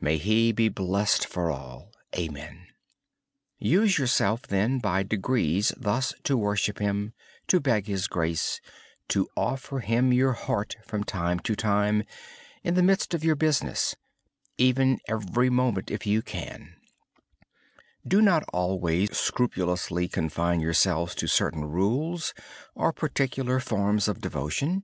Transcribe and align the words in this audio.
May 0.00 0.16
He 0.18 0.50
be 0.50 0.68
blessed 0.68 1.32
by 1.32 1.42
all. 1.52 1.92
Gradually 2.12 2.30
become 2.30 2.34
accustomed 2.34 2.54
to 2.54 2.66
worship 2.66 4.50
Him 4.50 4.58
in 4.58 4.72
this 4.74 4.90
way; 5.92 7.12
to 7.46 7.60
beg 7.60 7.86
His 7.86 8.08
grace, 8.08 8.60
to 9.06 9.28
offer 9.36 9.78
Him 9.78 10.12
your 10.12 10.32
heart 10.32 10.74
from 10.84 11.04
time 11.04 11.38
to 11.38 11.54
time; 11.54 12.02
in 12.64 12.74
the 12.74 12.82
midst 12.82 13.14
of 13.14 13.22
your 13.22 13.36
business, 13.36 13.94
even 14.56 14.98
every 15.06 15.48
moment 15.48 15.92
if 15.92 16.04
you 16.04 16.22
can. 16.22 16.74
Do 18.04 18.20
not 18.20 18.42
always 18.52 19.16
scrupulously 19.16 20.08
confine 20.08 20.58
yourself 20.58 21.14
to 21.14 21.28
certain 21.28 21.64
rules 21.64 22.34
or 22.74 22.92
particular 22.92 23.60
forms 23.60 24.08
of 24.08 24.20
devotion. 24.20 24.82